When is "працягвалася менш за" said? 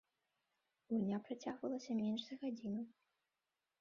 1.27-2.35